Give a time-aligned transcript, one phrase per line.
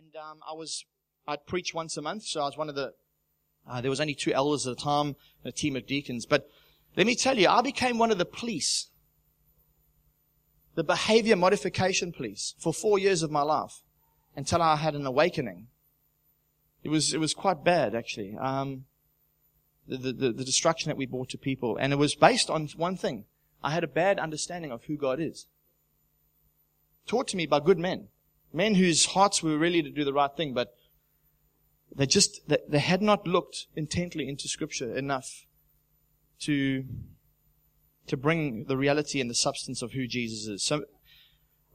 [0.00, 0.84] and um, I was
[1.26, 2.94] I'd preach once a month, so I was one of the.
[3.68, 6.26] Uh, there was only two elders at the time, and a team of deacons.
[6.26, 6.48] But
[6.96, 8.88] let me tell you, I became one of the police,
[10.74, 13.82] the behavior modification police, for four years of my life,
[14.34, 15.68] until I had an awakening.
[16.82, 18.36] It was it was quite bad actually.
[18.36, 18.86] Um,
[19.86, 22.96] the, the, the destruction that we brought to people, and it was based on one
[22.96, 23.26] thing:
[23.62, 25.46] I had a bad understanding of who God is,
[27.06, 28.08] taught to me by good men
[28.52, 30.74] men whose hearts were really to do the right thing, but
[31.94, 35.46] they just, they, they had not looked intently into scripture enough
[36.40, 36.84] to,
[38.06, 40.62] to bring the reality and the substance of who Jesus is.
[40.62, 40.84] So,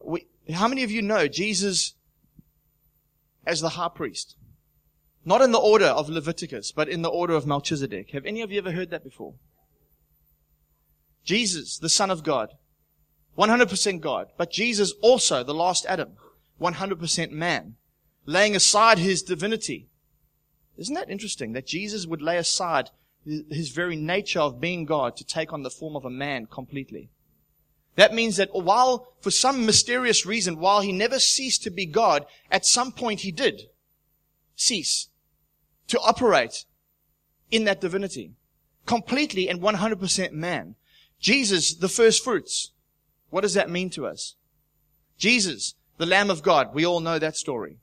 [0.04, 1.96] we, how many of you know Jesus
[3.46, 4.36] as the high priest?
[5.24, 8.12] Not in the order of Leviticus, but in the order of Melchizedek.
[8.12, 9.34] Have any of you ever heard that before?
[11.24, 12.52] Jesus, the Son of God.
[13.38, 14.28] 100% God.
[14.38, 16.12] But Jesus also, the last Adam.
[16.60, 17.76] 100% man,
[18.26, 19.88] laying aside his divinity.
[20.78, 22.90] Isn't that interesting that Jesus would lay aside
[23.26, 27.10] his very nature of being God to take on the form of a man completely?
[27.96, 32.26] That means that while, for some mysterious reason, while he never ceased to be God,
[32.52, 33.64] at some point he did
[34.56, 35.10] cease
[35.88, 36.66] to operate
[37.52, 38.32] in that divinity.
[38.86, 40.76] Completely and 100% man.
[41.20, 42.72] Jesus, the first fruits.
[43.30, 44.36] What does that mean to us?
[45.18, 46.74] Jesus, the Lamb of God.
[46.74, 47.78] We all know that story.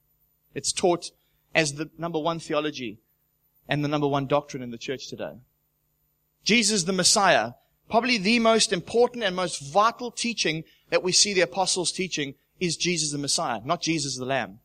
[0.54, 1.10] It's taught
[1.54, 2.98] as the number one theology
[3.68, 5.34] and the number one doctrine in the church today.
[6.44, 7.52] Jesus the Messiah,
[7.88, 12.76] probably the most important and most vital teaching that we see the apostles teaching is
[12.76, 14.60] Jesus the Messiah, not Jesus the Lamb.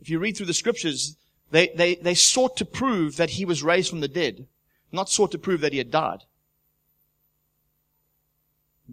[0.00, 1.16] If you read through the scriptures,
[1.50, 4.46] they, they, they sought to prove that he was raised from the dead,
[4.92, 6.20] not sought to prove that he had died.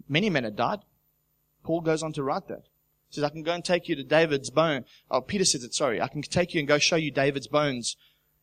[0.08, 0.80] Many men had died.
[1.68, 2.62] Paul goes on to write that.
[3.10, 4.86] He says, I can go and take you to David's bone.
[5.10, 6.00] Oh, Peter says it, sorry.
[6.00, 7.94] I can take you and go show you David's bones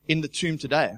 [0.08, 0.98] in the tomb today.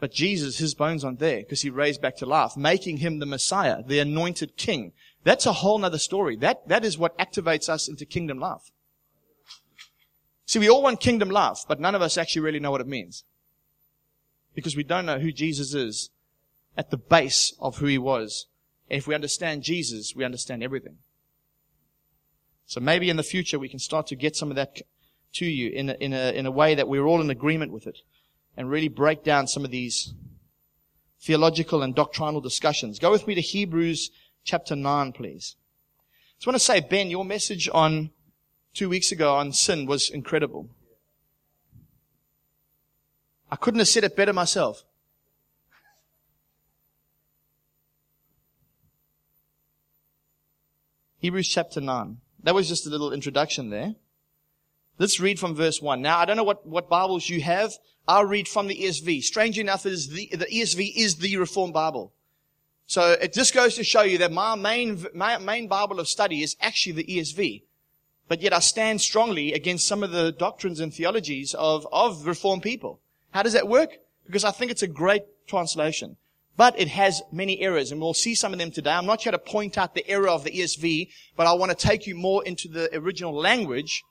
[0.00, 3.24] But Jesus, his bones aren't there because he raised back to life, making him the
[3.24, 4.92] Messiah, the anointed king.
[5.24, 6.36] That's a whole nother story.
[6.36, 8.70] That, that is what activates us into kingdom life.
[10.44, 12.86] See, we all want kingdom life, but none of us actually really know what it
[12.86, 13.24] means.
[14.54, 16.10] Because we don't know who Jesus is
[16.76, 18.44] at the base of who he was.
[18.90, 20.98] And if we understand Jesus, we understand everything.
[22.70, 24.80] So maybe in the future we can start to get some of that
[25.32, 27.88] to you in a, in a, in a way that we're all in agreement with
[27.88, 27.98] it
[28.56, 30.14] and really break down some of these
[31.20, 33.00] theological and doctrinal discussions.
[33.00, 34.12] Go with me to Hebrews
[34.44, 35.56] chapter 9, please.
[35.98, 38.10] I just want to say, Ben, your message on
[38.72, 40.68] two weeks ago on sin was incredible.
[43.50, 44.84] I couldn't have said it better myself.
[51.18, 52.18] Hebrews chapter 9.
[52.44, 53.94] That was just a little introduction there.
[54.98, 56.02] Let's read from verse 1.
[56.02, 57.72] Now, I don't know what, what Bibles you have.
[58.06, 59.22] I'll read from the ESV.
[59.22, 62.12] Strange enough, is the, the ESV is the Reformed Bible.
[62.86, 66.42] So it just goes to show you that my main, my main Bible of study
[66.42, 67.62] is actually the ESV.
[68.28, 72.62] But yet I stand strongly against some of the doctrines and theologies of, of Reformed
[72.62, 73.00] people.
[73.30, 73.98] How does that work?
[74.26, 76.16] Because I think it's a great translation.
[76.56, 78.90] But it has many errors, and we'll see some of them today.
[78.90, 81.86] I'm not here to point out the error of the ESV, but I want to
[81.88, 84.02] take you more into the original language,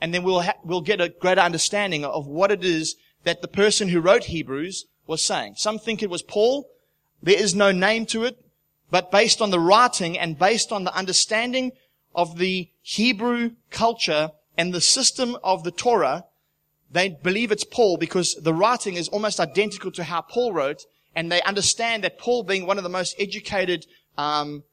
[0.00, 3.48] and then we'll, ha- we'll get a greater understanding of what it is that the
[3.48, 5.54] person who wrote Hebrews was saying.
[5.56, 6.68] Some think it was Paul.
[7.22, 8.36] There is no name to it,
[8.90, 11.72] but based on the writing and based on the understanding
[12.14, 16.24] of the Hebrew culture and the system of the Torah,
[16.90, 21.30] they believe it's Paul because the writing is almost identical to how Paul wrote, and
[21.30, 23.86] they understand that Paul, being one of the most educated
[24.16, 24.64] um,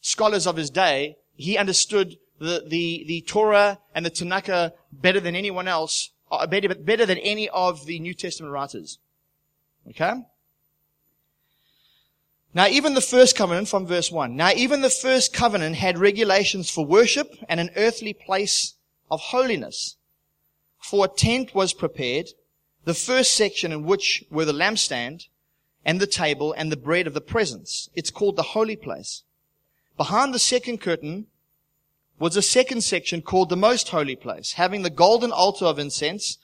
[0.00, 5.34] scholars of his day, he understood the, the, the Torah and the Tanakh better than
[5.34, 8.98] anyone else, uh, better, better than any of the New Testament writers.
[9.90, 10.12] Okay?
[12.54, 14.34] Now, even the first covenant from verse 1.
[14.34, 18.74] Now, even the first covenant had regulations for worship and an earthly place
[19.10, 19.96] of holiness.
[20.78, 22.28] For a tent was prepared,
[22.84, 25.26] the first section in which were the lampstand,
[25.88, 27.88] and the table and the bread of the presence.
[27.94, 29.22] It's called the holy place.
[29.96, 31.28] Behind the second curtain
[32.18, 36.36] was a second section called the most holy place, having the golden altar of incense,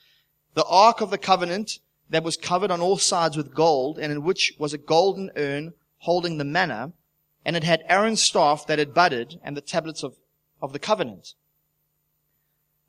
[0.55, 1.77] the ark of the covenant
[2.09, 5.73] that was covered on all sides with gold, and in which was a golden urn
[5.99, 6.93] holding the manna,
[7.45, 10.15] and it had Aaron's staff that had budded, and the tablets of,
[10.59, 11.35] of the covenant.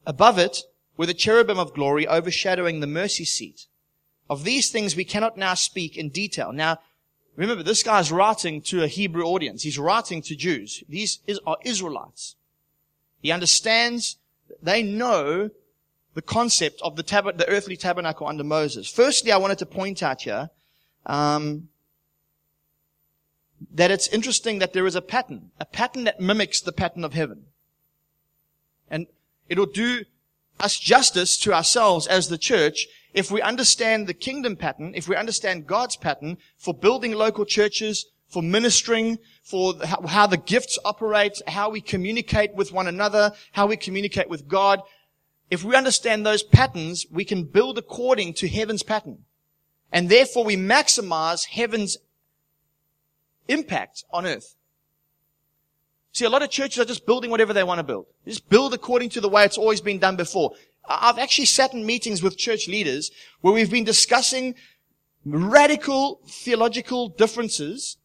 [0.07, 0.63] Above it
[0.97, 3.67] were the cherubim of glory overshadowing the mercy seat.
[4.29, 6.53] Of these things we cannot now speak in detail.
[6.53, 6.79] Now,
[7.37, 9.63] remember, this guy's writing to a Hebrew audience.
[9.63, 10.83] He's writing to Jews.
[10.89, 12.35] These are Israelites.
[13.23, 14.17] He understands
[14.63, 15.51] They know
[16.15, 18.89] the concept of the, tab- the earthly tabernacle under Moses.
[18.89, 20.51] Firstly, I wanted to point out here
[21.05, 21.69] um,
[23.73, 27.13] that it's interesting that there is a pattern, a pattern that mimics the pattern of
[27.13, 27.47] heaven.
[28.91, 29.07] And
[29.49, 30.05] it'll do
[30.59, 32.87] us justice to ourselves as the church
[33.17, 38.05] if we understand the kingdom pattern, if we understand God's pattern for building local churches,
[38.29, 39.75] for ministering, for
[40.07, 44.83] how the gifts operate, how we communicate with one another, how we communicate with God.
[45.51, 49.25] If we understand those patterns, we can build according to heaven's pattern.
[49.91, 51.97] And therefore we maximize heaven's
[53.49, 54.57] impact on earth.
[56.13, 58.07] See, a lot of churches are just building whatever they want to build.
[58.25, 60.53] They just build according to the way it's always been done before.
[60.89, 63.11] I've actually sat in meetings with church leaders
[63.41, 64.55] where we've been discussing
[65.25, 67.97] radical theological differences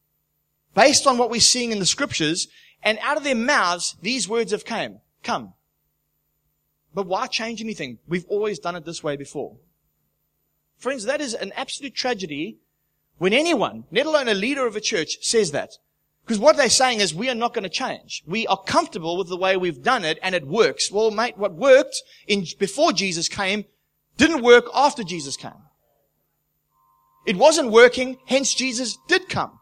[0.73, 2.47] based on what we're seeing in the scriptures,
[2.81, 5.53] and out of their mouths, these words have came, come.
[6.93, 7.99] But why change anything?
[8.07, 9.57] We've always done it this way before.
[10.77, 12.57] Friends, that is an absolute tragedy
[13.17, 15.73] when anyone, let alone a leader of a church, says that.
[16.31, 18.23] Because what they're saying is we are not going to change.
[18.25, 20.89] We are comfortable with the way we've done it and it works.
[20.89, 23.65] Well, mate, what worked in, before Jesus came
[24.15, 25.51] didn't work after Jesus came.
[27.27, 29.59] It wasn't working, hence Jesus did come.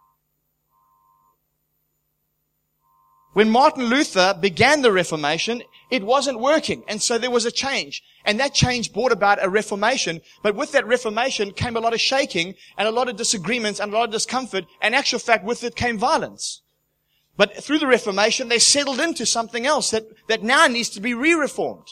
[3.33, 6.83] When Martin Luther began the Reformation, it wasn't working.
[6.87, 8.03] And so there was a change.
[8.25, 10.21] And that change brought about a reformation.
[10.43, 13.91] But with that reformation came a lot of shaking and a lot of disagreements and
[13.91, 14.65] a lot of discomfort.
[14.81, 16.61] And actual fact, with it came violence.
[17.37, 21.13] But through the reformation, they settled into something else that, that now needs to be
[21.13, 21.87] re-reformed.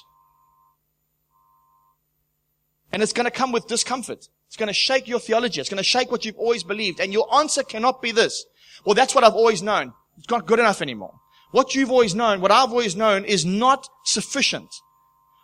[2.91, 4.27] And it's going to come with discomfort.
[4.47, 5.59] It's going to shake your theology.
[5.59, 6.99] It's going to shake what you've always believed.
[6.99, 8.45] And your answer cannot be this.
[8.85, 9.93] Well, that's what I've always known.
[10.17, 11.13] It's not good enough anymore.
[11.51, 14.69] What you've always known, what I've always known is not sufficient.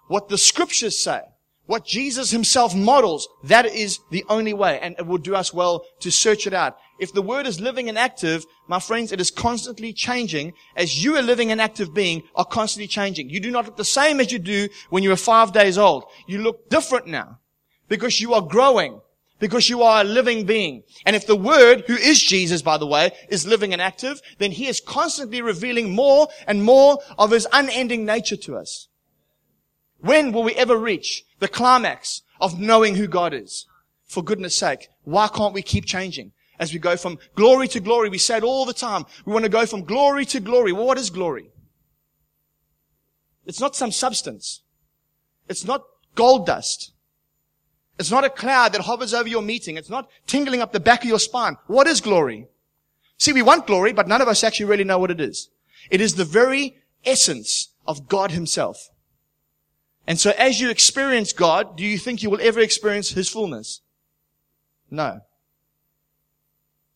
[0.08, 1.22] What the scriptures say,
[1.66, 4.80] what Jesus himself models, that is the only way.
[4.82, 6.78] And it will do us well to search it out.
[7.00, 11.18] If the word is living and active, my friends, it is constantly changing as you,
[11.18, 13.30] a living and active being, are constantly changing.
[13.30, 16.04] You do not look the same as you do when you were five days old.
[16.28, 17.40] You look different now
[17.88, 19.00] because you are growing
[19.44, 20.84] because you are a living being.
[21.06, 24.54] And if the Word, who is Jesus, by the way, is living and active, then
[24.54, 28.88] He is constantly revealing more and more of His unending nature to us.
[30.00, 33.68] When will we ever reach the climax of knowing who God is?
[34.08, 36.32] For goodness sake, why can't we keep changing?
[36.58, 39.04] As we go from glory to glory, we say it all the time.
[39.26, 40.72] We want to go from glory to glory.
[40.72, 41.52] Well, what is glory?
[43.46, 44.64] It's not some substance.
[45.50, 45.84] It's not
[46.16, 46.93] gold dust.
[48.00, 49.78] It's not a cloud that hovers over your meeting.
[49.78, 51.58] It's not tingling up the back of your spine.
[51.68, 52.48] What is glory?
[53.18, 55.50] See, we want glory, but none of us actually really know what it is.
[55.92, 58.90] It is the very essence of God himself.
[60.08, 63.82] And so as you experience God, do you think you will ever experience his fullness?
[64.90, 65.22] No.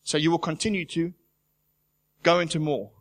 [0.03, 1.13] So you will continue to
[2.23, 2.91] go into more.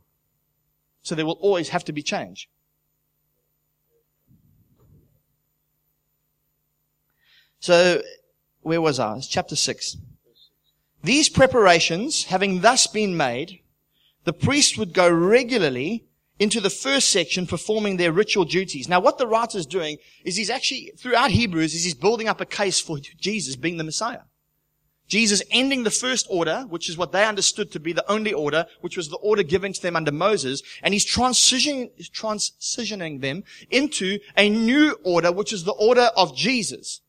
[1.02, 2.48] So there will always have to be change.
[7.66, 8.00] So,
[8.62, 9.16] where was I?
[9.16, 9.96] It's chapter 6.
[11.02, 13.58] These preparations, having thus been made,
[14.22, 16.04] the priest would go regularly
[16.38, 18.88] into the first section performing their ritual duties.
[18.88, 22.40] Now what the writer is doing is he's actually, throughout Hebrews, is he's building up
[22.40, 24.20] a case for Jesus being the Messiah.
[25.08, 28.66] Jesus ending the first order, which is what they understood to be the only order,
[28.80, 34.20] which was the order given to them under Moses, and he's transitioning, transitioning them into
[34.36, 37.00] a new order, which is the order of Jesus.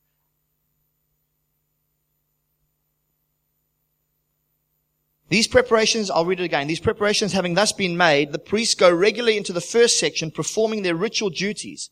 [5.30, 6.68] These preparations, I'll read it again.
[6.68, 10.84] These preparations having thus been made, the priests go regularly into the first section performing
[10.84, 11.90] their ritual duties,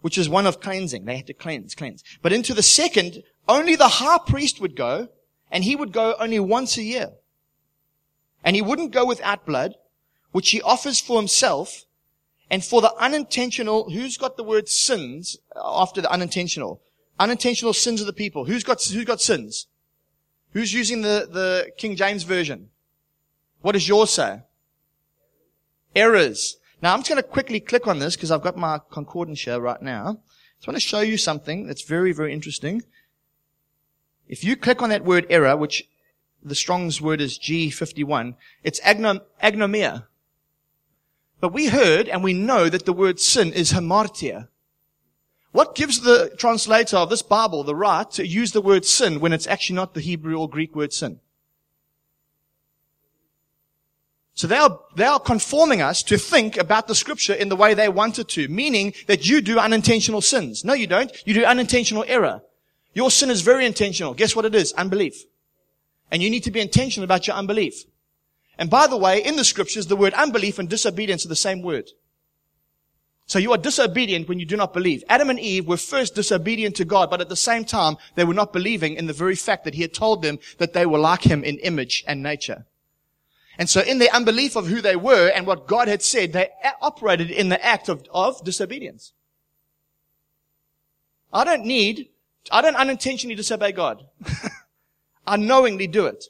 [0.00, 1.04] which is one of cleansing.
[1.04, 2.02] They had to cleanse, cleanse.
[2.22, 5.08] But into the second, only the high priest would go,
[5.50, 7.12] and he would go only once a year.
[8.42, 9.74] And he wouldn't go without blood,
[10.32, 11.84] which he offers for himself,
[12.50, 16.80] and for the unintentional, who's got the word sins after the unintentional?
[17.20, 18.46] Unintentional sins of the people.
[18.46, 19.66] Who's got, who's got sins?
[20.52, 22.70] Who's using the, the King James Version?
[23.60, 24.42] What does yours say?
[25.94, 26.56] Errors.
[26.80, 29.60] Now I'm just going to quickly click on this because I've got my concordance here
[29.60, 30.06] right now.
[30.06, 32.82] I just want to show you something that's very, very interesting.
[34.28, 35.88] If you click on that word error, which
[36.42, 40.04] the Strong's word is G51, it's agnom- agnomia.
[41.40, 44.48] But we heard and we know that the word sin is hamartia.
[45.52, 49.32] What gives the translator of this Bible the right to use the word sin when
[49.32, 51.20] it's actually not the Hebrew or Greek word sin?
[54.34, 57.74] So they are, they are conforming us to think about the scripture in the way
[57.74, 60.64] they wanted to, meaning that you do unintentional sins.
[60.64, 61.10] No, you don't.
[61.26, 62.42] You do unintentional error.
[62.94, 64.14] Your sin is very intentional.
[64.14, 64.72] Guess what it is?
[64.74, 65.24] Unbelief.
[66.12, 67.84] And you need to be intentional about your unbelief.
[68.58, 71.62] And by the way, in the scriptures, the word unbelief and disobedience are the same
[71.62, 71.90] word.
[73.28, 75.04] So you are disobedient when you do not believe.
[75.06, 78.32] Adam and Eve were first disobedient to God, but at the same time, they were
[78.32, 81.24] not believing in the very fact that He had told them that they were like
[81.24, 82.64] Him in image and nature.
[83.58, 86.48] And so in their unbelief of who they were and what God had said, they
[86.80, 89.12] operated in the act of, of disobedience.
[91.30, 92.08] I don't need,
[92.50, 94.06] I don't unintentionally disobey God.
[95.26, 96.24] I knowingly do it.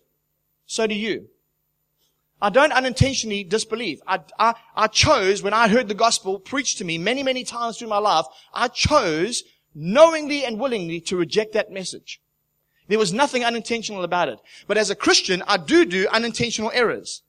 [0.67, 1.29] So do you.
[2.41, 4.01] I don't unintentionally disbelieve.
[4.07, 7.79] I, I, I chose, when I heard the gospel preached to me many, many times
[7.79, 9.43] through my life, I chose
[9.75, 12.21] knowingly and willingly to reject that message.
[12.87, 14.39] There was nothing unintentional about it.
[14.67, 17.23] But as a Christian, I do do unintentional errors.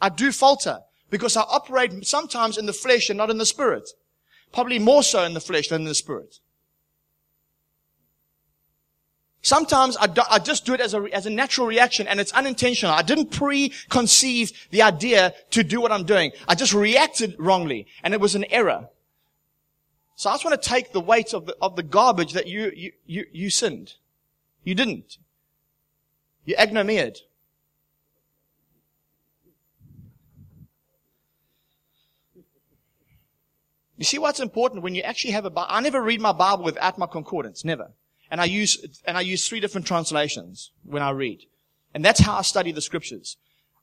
[0.00, 0.80] I do falter
[1.10, 3.90] because I operate sometimes in the flesh and not in the spirit.
[4.52, 6.38] Probably more so in the flesh than in the spirit.
[9.44, 12.32] Sometimes I, do, I just do it as a, as a natural reaction and it's
[12.32, 12.94] unintentional.
[12.94, 16.32] I didn't preconceive the idea to do what I'm doing.
[16.48, 18.88] I just reacted wrongly and it was an error.
[20.16, 22.72] So I just want to take the weight of the, of the garbage that you,
[22.74, 23.96] you, you, you sinned.
[24.62, 25.18] You didn't.
[26.46, 27.18] You agnomired.
[33.98, 35.68] You see what's important when you actually have a Bible?
[35.68, 37.62] I never read my Bible without my concordance.
[37.62, 37.90] Never.
[38.34, 41.46] And I use, and I use three different translations when I read.
[41.94, 43.36] And that's how I study the scriptures.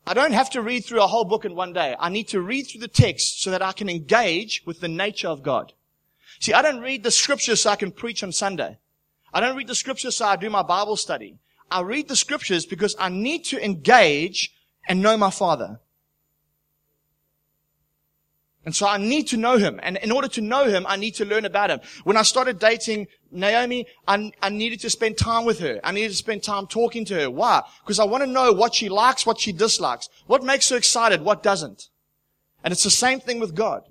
[0.06, 1.96] I don't have to read through a whole book in one day.
[1.98, 5.30] I need to read through the text so that I can engage with the nature
[5.30, 5.72] of God.
[6.42, 8.78] See, I don't read the scriptures so I can preach on Sunday.
[9.34, 11.40] I don't read the scriptures so I do my Bible study.
[11.72, 14.54] I read the scriptures because I need to engage
[14.86, 15.80] and know my Father.
[18.64, 19.80] And so I need to know him.
[19.82, 21.80] And in order to know him, I need to learn about him.
[22.04, 25.80] When I started dating Naomi, I, I, needed to spend time with her.
[25.84, 27.32] I needed to spend time talking to her.
[27.32, 27.64] Why?
[27.84, 30.10] Because I want to know what she likes, what she dislikes.
[30.28, 31.90] What makes her excited, what doesn't.
[32.64, 33.84] And it's the same thing with God.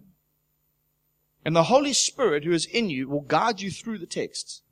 [1.44, 4.62] And the Holy Spirit who is in you will guide you through the texts.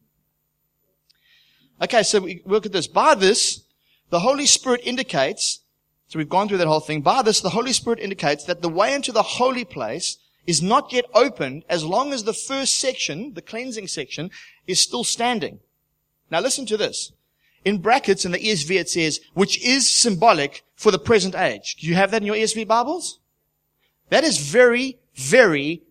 [1.83, 2.87] Okay, so we look at this.
[2.87, 3.64] By this,
[4.11, 5.61] the Holy Spirit indicates
[6.09, 7.03] so we've gone through that whole thing.
[7.03, 10.91] By this, the Holy Spirit indicates that the way into the holy place is not
[10.91, 14.31] yet opened as long as the first section, the cleansing section,
[14.67, 15.61] is still standing.
[16.31, 17.12] Now listen to this.
[17.65, 21.77] In brackets in the ESV it says, which is symbolic for the present age.
[21.79, 23.19] Do you have that in your ESV Bibles?
[24.09, 25.83] That is very, very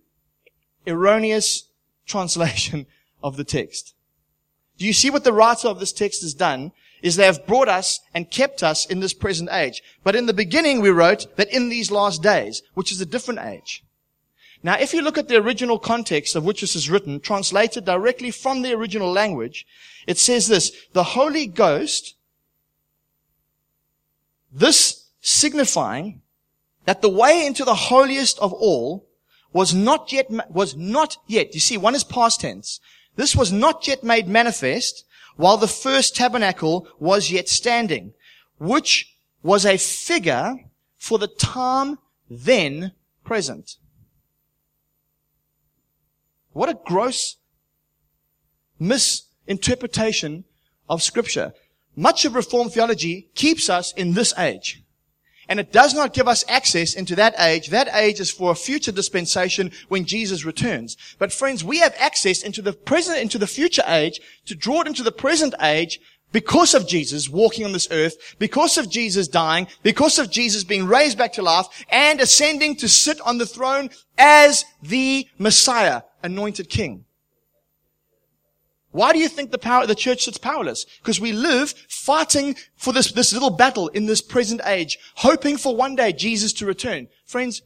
[0.88, 1.70] erroneous
[2.08, 2.88] translation
[3.22, 3.94] of the text.
[4.80, 6.72] Do you see what the writer of this text has done?
[7.02, 9.82] Is they have brought us and kept us in this present age.
[10.04, 13.42] But in the beginning we wrote that in these last days, which is a different
[13.42, 13.84] age.
[14.64, 18.32] Now, if you look at the original context of which this is written, translated directly
[18.32, 19.66] from the original language,
[20.08, 22.16] it says this, the Holy Ghost,
[24.52, 26.22] this signifying
[26.86, 29.08] that the way into the holiest of all
[29.54, 32.80] was not yet, was not yet, you see, one is past tense.
[33.16, 35.04] This was not yet made manifest
[35.38, 38.14] while the first tabernacle was yet standing,
[38.60, 40.56] which was a figure
[40.98, 41.98] for the time
[42.30, 42.92] then
[43.24, 43.78] present.
[46.52, 47.38] What a gross
[48.80, 50.44] misinterpretation
[50.90, 51.54] of scripture.
[51.96, 54.84] Much of Reformed theology keeps us in this age.
[55.50, 57.70] And it does not give us access into that age.
[57.70, 60.98] That age is for a future dispensation when Jesus returns.
[61.20, 64.88] But friends, we have access into the present, into the future age to draw it
[64.88, 66.00] into the present age
[66.32, 70.86] because of Jesus walking on this earth, because of Jesus dying, because of Jesus being
[70.86, 76.70] raised back to life and ascending to sit on the throne as the Messiah, anointed
[76.70, 77.06] king.
[78.98, 80.84] Why do you think the power, the church sits powerless?
[80.98, 85.76] Because we live fighting for this, this little battle in this present age, hoping for
[85.76, 87.08] one day Jesus to return.
[87.24, 87.62] Friends,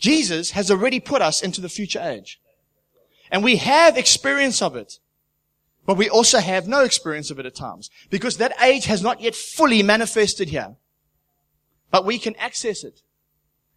[0.00, 2.40] Jesus has already put us into the future age.
[3.30, 4.98] And we have experience of it.
[5.86, 7.88] But we also have no experience of it at times.
[8.10, 10.74] Because that age has not yet fully manifested here.
[11.92, 13.02] But we can access it.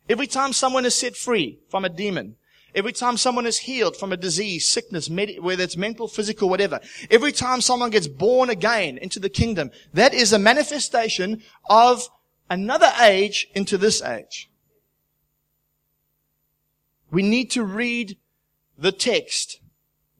[0.09, 2.37] Every time someone is set free from a demon,
[2.75, 6.79] Every time someone is healed from a disease, sickness, med- whether it's mental, physical, whatever.
[7.11, 12.09] Every time someone gets born again into the kingdom, that is a manifestation of
[12.49, 14.49] another age into this age.
[17.11, 18.17] We need to read
[18.77, 19.59] the text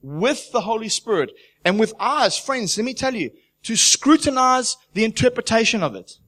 [0.00, 1.32] with the Holy Spirit
[1.64, 3.30] and with eyes, friends, let me tell you,
[3.64, 6.18] to scrutinize the interpretation of it.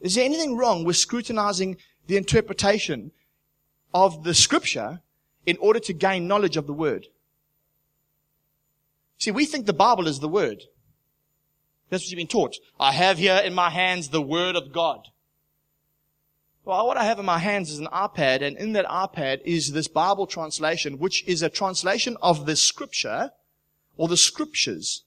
[0.00, 3.10] Is there anything wrong with scrutinizing the interpretation
[3.96, 5.00] of the scripture
[5.46, 7.06] in order to gain knowledge of the word?
[9.16, 10.64] See, we think the Bible is the word.
[11.88, 12.56] That's what you've been taught.
[12.78, 15.08] I have here in my hands the word of God.
[16.66, 19.72] Well, what I have in my hands is an iPad, and in that iPad is
[19.72, 23.30] this Bible translation, which is a translation of the scripture
[23.96, 25.04] or the scriptures.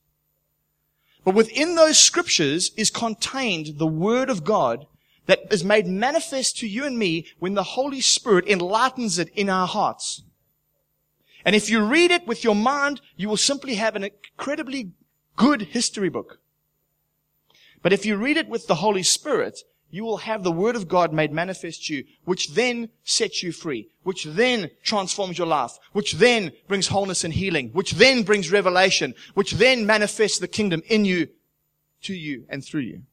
[1.24, 4.88] But within those scriptures is contained the word of God
[5.30, 9.48] that is made manifest to you and me when the Holy Spirit enlightens it in
[9.48, 10.24] our hearts.
[11.46, 14.94] And if you read it with your mind, you will simply have an incredibly
[15.36, 16.40] good history book.
[17.84, 19.60] But if you read it with the Holy Spirit,
[19.92, 23.52] you will have the Word of God made manifest to you, which then sets you
[23.52, 28.52] free, which then transforms your life, which then brings wholeness and healing, which then brings
[28.52, 31.28] revelation, which then manifests the kingdom in you,
[32.02, 33.04] to you, and through you.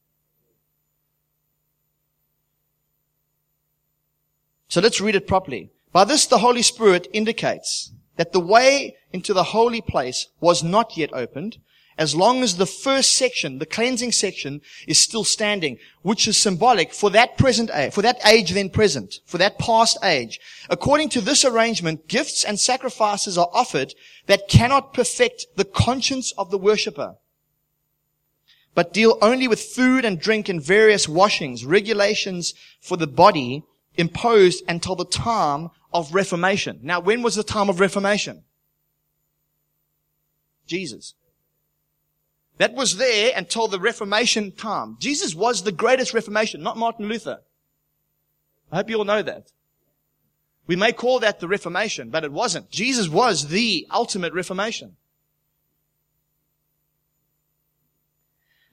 [4.69, 5.71] So let's read it properly.
[5.93, 10.97] By this, the Holy Spirit indicates that the way into the holy place was not
[10.97, 11.59] yet opened,
[11.99, 16.93] as long as the first section, the cleansing section, is still standing, which is symbolic
[16.93, 20.39] for that present age, for that age then present, for that past age.
[20.69, 23.95] According to this arrangement, gifts and sacrifices are offered
[24.27, 27.17] that cannot perfect the conscience of the worshipper,
[28.75, 33.65] but deal only with food and drink and various washings, regulations for the body
[33.97, 36.81] imposed until the time of Reformation.
[36.83, 38.45] Now, when was the time of Reformation?
[40.67, 41.15] Jesus.
[42.59, 44.97] That was there until the Reformation time.
[44.99, 47.41] Jesus was the greatest Reformation, not Martin Luther.
[48.73, 49.53] I hope you all know that.
[50.67, 52.71] We may call that the Reformation, but it wasn't.
[52.71, 54.97] Jesus was the ultimate Reformation.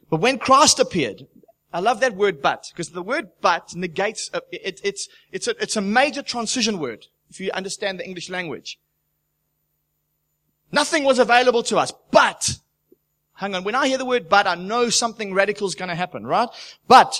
[0.10, 1.28] But when Christ appeared,
[1.74, 5.76] I love that word but, because the word but negates, it, it's, it's, a, it's
[5.76, 8.80] a major transition word, if you understand the English language.
[10.72, 12.58] Nothing was available to us, but
[13.36, 13.64] Hang on.
[13.64, 16.50] When I hear the word but, I know something radical is going to happen, right?
[16.88, 17.20] But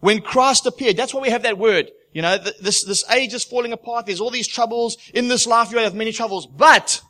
[0.00, 1.90] when Christ appeared, that's why we have that word.
[2.12, 4.06] You know, this, this age is falling apart.
[4.06, 4.98] There's all these troubles.
[5.14, 6.46] In this life, you have many troubles.
[6.46, 7.00] But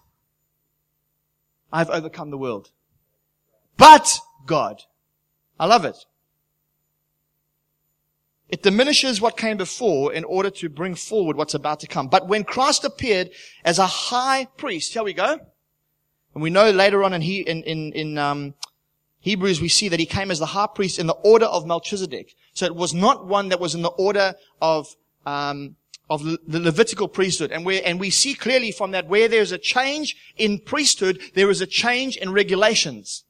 [1.72, 2.70] I've overcome the world.
[3.76, 4.82] But God.
[5.58, 5.96] I love it.
[8.52, 12.08] It diminishes what came before in order to bring forward what's about to come.
[12.08, 13.30] But when Christ appeared
[13.64, 15.40] as a high priest, here we go.
[16.34, 18.52] And we know later on in, he, in, in, in um,
[19.20, 22.34] Hebrews, we see that he came as the high priest in the order of Melchizedek.
[22.52, 25.76] So it was not one that was in the order of, um,
[26.10, 27.52] of the Levitical priesthood.
[27.52, 31.48] And, we and we see clearly from that where there's a change in priesthood, there
[31.48, 33.24] is a change in regulations.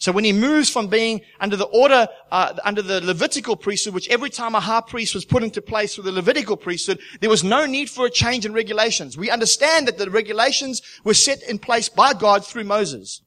[0.00, 4.08] So when he moves from being under the order, uh, under the Levitical priesthood, which
[4.08, 7.44] every time a high priest was put into place for the Levitical priesthood, there was
[7.44, 9.18] no need for a change in regulations.
[9.18, 13.20] We understand that the regulations were set in place by God through Moses.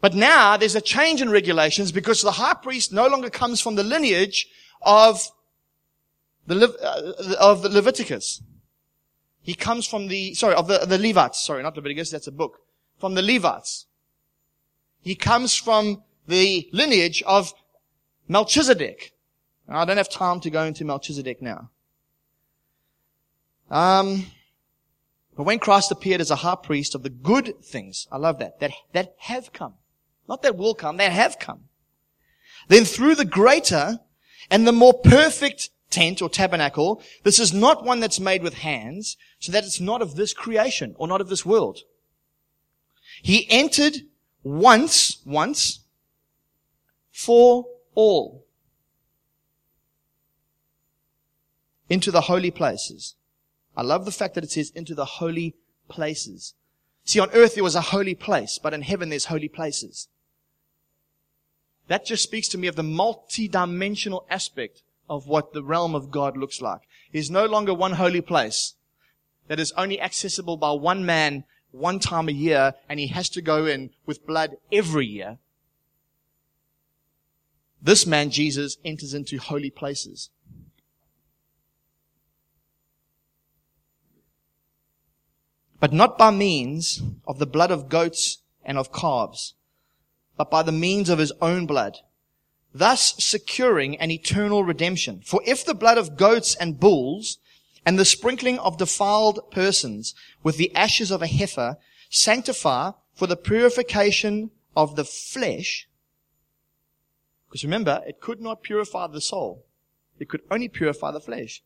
[0.00, 3.74] But now there's a change in regulations because the high priest no longer comes from
[3.74, 4.46] the lineage
[4.80, 5.28] of
[6.46, 8.42] the, uh, of the Leviticus.
[9.42, 11.40] He comes from the, sorry, of the, the Levites.
[11.40, 12.60] Sorry, not Leviticus, that's a book.
[13.00, 13.86] From the Levites.
[15.04, 17.52] He comes from the lineage of
[18.26, 19.12] Melchizedek.
[19.68, 21.70] I don't have time to go into Melchizedek now.
[23.70, 24.26] Um,
[25.36, 28.60] but when Christ appeared as a high priest of the good things, I love that,
[28.60, 29.74] that, that have come.
[30.26, 31.64] Not that will come, that have come.
[32.68, 34.00] Then through the greater
[34.50, 39.18] and the more perfect tent or tabernacle, this is not one that's made with hands,
[39.38, 41.80] so that it's not of this creation or not of this world.
[43.22, 43.98] He entered
[44.44, 45.80] once, once,
[47.10, 48.44] for all
[51.88, 53.16] into the holy places.
[53.76, 55.56] I love the fact that it says into the holy
[55.88, 56.54] places.
[57.04, 60.08] See, on earth there was a holy place, but in heaven there's holy places.
[61.88, 66.36] That just speaks to me of the multi-dimensional aspect of what the realm of God
[66.36, 66.80] looks like.
[67.12, 68.74] There's no longer one holy place
[69.48, 73.42] that is only accessible by one man one time a year and he has to
[73.42, 75.38] go in with blood every year.
[77.82, 80.30] This man, Jesus, enters into holy places.
[85.80, 89.54] But not by means of the blood of goats and of calves,
[90.36, 91.98] but by the means of his own blood,
[92.72, 95.20] thus securing an eternal redemption.
[95.24, 97.36] For if the blood of goats and bulls
[97.86, 101.76] and the sprinkling of defiled persons with the ashes of a heifer
[102.10, 105.88] sanctify for the purification of the flesh,
[107.48, 109.64] Because remember, it could not purify the soul.
[110.18, 111.62] It could only purify the flesh.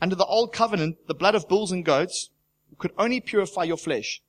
[0.00, 2.30] Under the old covenant, the blood of bulls and goats
[2.78, 4.22] could only purify your flesh.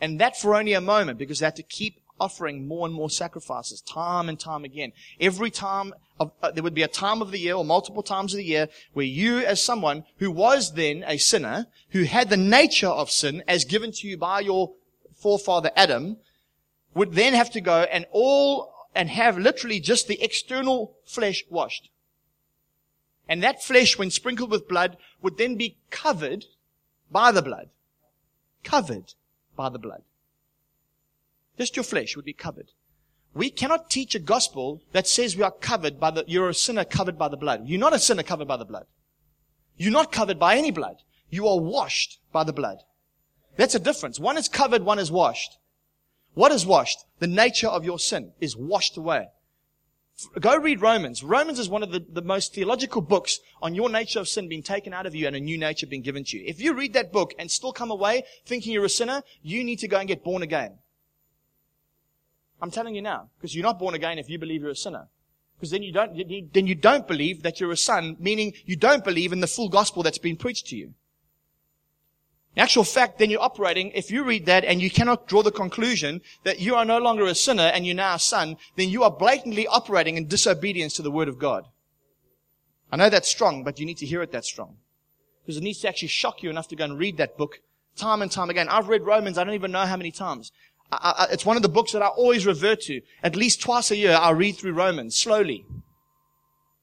[0.00, 3.10] And that for only a moment because they had to keep offering more and more
[3.10, 4.92] sacrifices time and time again.
[5.20, 8.32] Every time of, uh, there would be a time of the year or multiple times
[8.32, 12.36] of the year where you as someone who was then a sinner, who had the
[12.36, 14.72] nature of sin as given to you by your
[15.16, 16.18] forefather Adam,
[16.94, 21.88] would then have to go and all and have literally just the external flesh washed.
[23.28, 26.44] And that flesh, when sprinkled with blood, would then be covered
[27.10, 27.70] by the blood.
[28.62, 29.14] Covered
[29.56, 30.02] by the blood.
[31.58, 32.70] Just your flesh would be covered.
[33.34, 36.84] We cannot teach a gospel that says we are covered by the, you're a sinner
[36.84, 37.62] covered by the blood.
[37.66, 38.86] You're not a sinner covered by the blood.
[39.76, 40.96] You're not covered by any blood.
[41.30, 42.78] You are washed by the blood.
[43.56, 44.20] That's a difference.
[44.20, 45.58] One is covered, one is washed.
[46.34, 46.98] What is washed?
[47.20, 49.28] The nature of your sin is washed away.
[50.38, 51.22] Go read Romans.
[51.22, 54.62] Romans is one of the, the most theological books on your nature of sin being
[54.62, 56.44] taken out of you and a new nature being given to you.
[56.46, 59.78] If you read that book and still come away thinking you're a sinner, you need
[59.80, 60.78] to go and get born again.
[62.62, 65.08] I'm telling you now, because you're not born again if you believe you're a sinner.
[65.56, 66.16] Because then you don't,
[66.52, 69.68] then you don't believe that you're a son, meaning you don't believe in the full
[69.68, 70.94] gospel that's been preached to you.
[72.54, 75.50] In actual fact, then you're operating, if you read that and you cannot draw the
[75.50, 79.02] conclusion that you are no longer a sinner and you're now a son, then you
[79.02, 81.66] are blatantly operating in disobedience to the word of God.
[82.92, 84.76] I know that's strong, but you need to hear it that strong.
[85.42, 87.60] Because it needs to actually shock you enough to go and read that book
[87.96, 88.68] time and time again.
[88.68, 90.52] I've read Romans, I don't even know how many times.
[90.92, 93.00] I, I, it's one of the books that I always revert to.
[93.22, 95.64] At least twice a year, I read through Romans, slowly.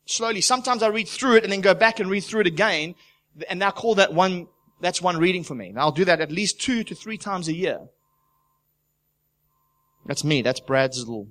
[0.05, 0.41] Slowly.
[0.41, 2.95] Sometimes I read through it and then go back and read through it again,
[3.47, 4.47] and now call that one
[4.81, 5.69] that's one reading for me.
[5.69, 7.81] And I'll do that at least two to three times a year.
[10.05, 10.41] That's me.
[10.41, 11.27] That's Brad's little,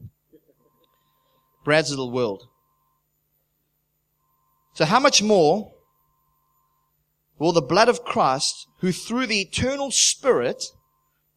[1.65, 2.47] Brad's little world.
[4.75, 5.73] So how much more
[7.39, 10.73] will the blood of Christ, who through the eternal Spirit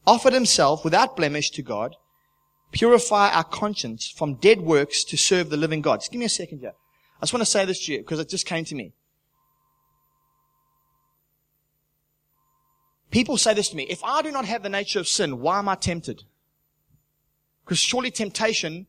[0.05, 1.95] offered himself without blemish to God,
[2.71, 5.99] purify our conscience from dead works to serve the living God?
[5.99, 6.73] Just give me a second here.
[7.17, 8.93] I just want to say this to you because it just came to me.
[13.11, 15.59] People say this to me, if I do not have the nature of sin, why
[15.59, 16.23] am I tempted?
[17.65, 18.87] Because surely temptation,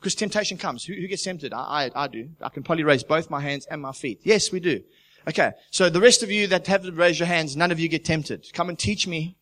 [0.00, 0.84] because temptation comes.
[0.84, 1.52] Who, who gets tempted?
[1.52, 2.30] I, I, I, do.
[2.42, 4.20] I can probably raise both my hands and my feet.
[4.24, 4.82] Yes, we do.
[5.28, 5.52] Okay.
[5.70, 8.04] So the rest of you that have to raise your hands, none of you get
[8.04, 8.52] tempted.
[8.52, 9.36] Come and teach me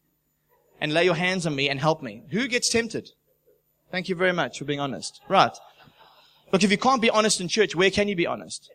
[0.85, 2.23] and lay your hands on me and help me.
[2.29, 3.11] Who gets tempted?
[3.91, 5.23] Thank you very much for being honest.
[5.31, 5.57] Right.
[6.53, 8.71] Look, if you can't be honest in church, where can you be honest?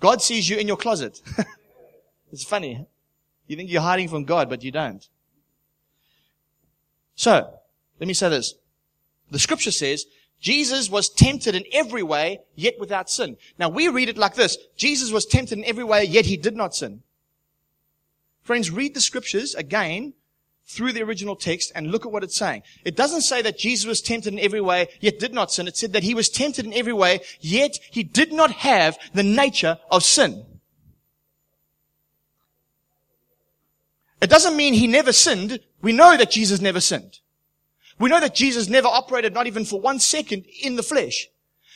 [0.00, 1.22] God sees you in your closet.
[2.30, 2.86] it's funny.
[3.46, 5.08] You think you're hiding from God, but you don't.
[7.14, 7.54] So,
[7.98, 8.54] let me say this.
[9.30, 10.04] The scripture says,
[10.40, 13.38] Jesus was tempted in every way, yet without sin.
[13.58, 14.58] Now we read it like this.
[14.76, 17.02] Jesus was tempted in every way, yet he did not sin.
[18.42, 20.12] Friends, read the scriptures again
[20.66, 22.62] through the original text and look at what it's saying.
[22.84, 25.68] It doesn't say that Jesus was tempted in every way, yet did not sin.
[25.68, 29.22] It said that he was tempted in every way, yet he did not have the
[29.22, 30.44] nature of sin.
[34.20, 35.58] It doesn't mean he never sinned.
[35.82, 37.18] We know that Jesus never sinned.
[37.98, 41.28] We know that Jesus never operated not even for one second in the flesh.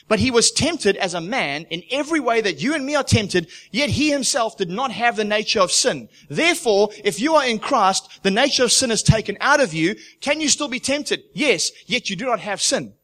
[0.09, 3.03] But he was tempted as a man in every way that you and me are
[3.03, 6.09] tempted, yet he himself did not have the nature of sin.
[6.29, 9.97] Therefore, if you are in Christ, the nature of sin is taken out of you.
[10.21, 11.25] Can you still be tempted?
[11.33, 12.95] Yes, yet you do not have sin.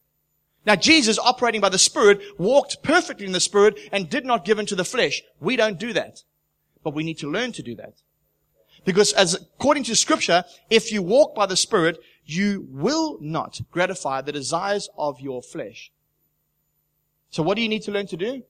[0.65, 4.61] Now Jesus, operating by the Spirit, walked perfectly in the Spirit and did not give
[4.61, 5.23] into the flesh.
[5.41, 6.23] We don't do that.
[6.85, 7.95] But we need to learn to do that.
[8.85, 14.21] Because as according to scripture, if you walk by the Spirit, you will not gratify
[14.21, 15.91] the desires of your flesh.
[17.33, 18.43] So what do you need to learn to do?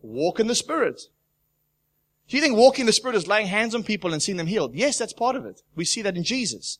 [0.00, 1.02] Walk in the Spirit.
[2.28, 4.46] Do you think walking in the Spirit is laying hands on people and seeing them
[4.46, 4.74] healed?
[4.74, 5.62] Yes, that's part of it.
[5.74, 6.78] We see that in Jesus.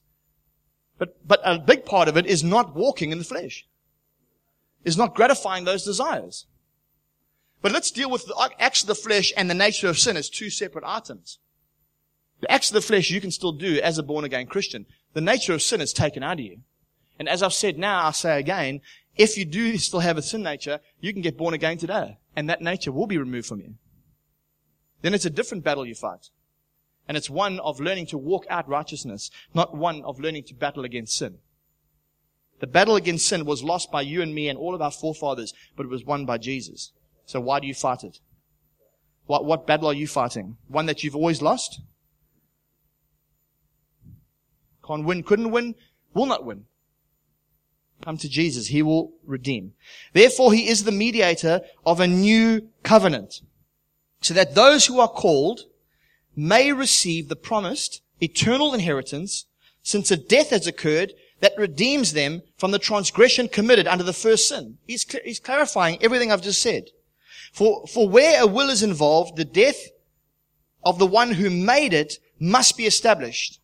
[0.98, 3.66] But, but a big part of it is not walking in the flesh.
[4.84, 6.46] Is not gratifying those desires.
[7.60, 10.30] But let's deal with the acts of the flesh and the nature of sin as
[10.30, 11.38] two separate items.
[12.40, 14.86] The acts of the flesh you can still do as a born again Christian.
[15.14, 16.58] The nature of sin is taken out of you.
[17.18, 18.80] And as I've said now, I say again,
[19.18, 22.18] if you do still have a sin nature, you can get born again today.
[22.36, 23.74] And that nature will be removed from you.
[25.02, 26.30] Then it's a different battle you fight.
[27.08, 30.84] And it's one of learning to walk out righteousness, not one of learning to battle
[30.84, 31.38] against sin.
[32.60, 35.52] The battle against sin was lost by you and me and all of our forefathers,
[35.76, 36.92] but it was won by Jesus.
[37.26, 38.20] So why do you fight it?
[39.26, 40.56] What, what battle are you fighting?
[40.68, 41.80] One that you've always lost?
[44.86, 45.74] Can't win, couldn't win,
[46.14, 46.64] will not win.
[48.02, 48.68] Come to Jesus.
[48.68, 49.74] He will redeem.
[50.12, 53.40] Therefore, he is the mediator of a new covenant
[54.20, 55.62] so that those who are called
[56.34, 59.46] may receive the promised eternal inheritance
[59.82, 64.48] since a death has occurred that redeems them from the transgression committed under the first
[64.48, 64.78] sin.
[64.86, 66.90] He's, cl- he's clarifying everything I've just said.
[67.52, 69.78] For, for where a will is involved, the death
[70.84, 73.57] of the one who made it must be established.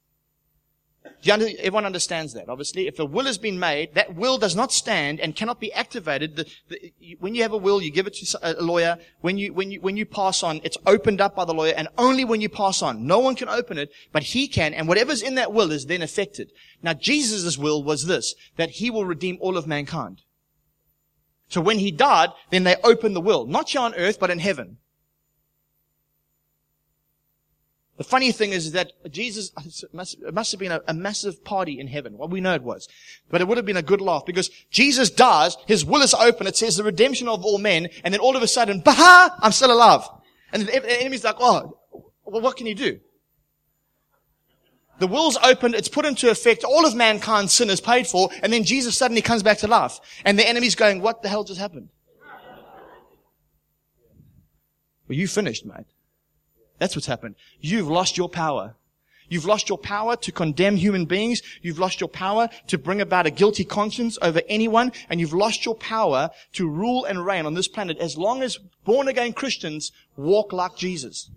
[1.31, 2.87] Under, everyone understands that, obviously.
[2.87, 6.37] If a will has been made, that will does not stand and cannot be activated.
[6.37, 8.99] The, the, when you have a will, you give it to a lawyer.
[9.21, 11.89] When you, when you, when you pass on, it's opened up by the lawyer and
[11.97, 13.07] only when you pass on.
[13.07, 16.03] No one can open it, but he can, and whatever's in that will is then
[16.03, 16.51] affected.
[16.83, 20.23] Now, Jesus' will was this, that he will redeem all of mankind.
[21.49, 23.47] So when he died, then they opened the will.
[23.47, 24.79] Not here on earth, but in heaven.
[27.97, 29.53] The funny thing is that Jesus,
[29.83, 32.19] it must, it must have been a, a, massive party in heaven.
[32.19, 32.89] Well, we know it was.
[33.31, 36.49] But it would have been a good laugh because Jesus dies, his will is open,
[36.49, 39.53] it says the redemption of all men, and then all of a sudden, baha, I'm
[39.53, 40.03] still alive.
[40.53, 41.79] And the enemy's like, oh,
[42.25, 42.99] well, what can you do?
[44.99, 48.53] The will's opened, it's put into effect, all of mankind's sin is paid for, and
[48.53, 50.01] then Jesus suddenly comes back to life.
[50.25, 51.91] And the enemy's going, what the hell just happened?
[55.07, 55.87] Well, you finished, mate.
[56.85, 57.37] That's what's happened.
[57.63, 58.75] You've lost your power.
[59.31, 61.41] You've lost your power to condemn human beings.
[61.63, 64.93] You've lost your power to bring about a guilty conscience over anyone.
[65.09, 68.59] And you've lost your power to rule and reign on this planet as long as
[68.85, 71.31] born again Christians walk like Jesus.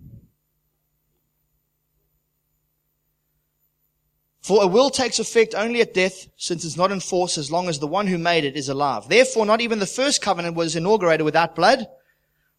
[4.41, 7.69] For a will takes effect only at death, since it's not in force as long
[7.69, 9.07] as the one who made it is alive.
[9.07, 11.87] Therefore, not even the first covenant was inaugurated without blood.